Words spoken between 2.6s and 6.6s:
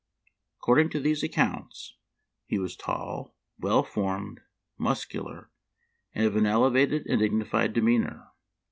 tall, well formed, muscular, and of an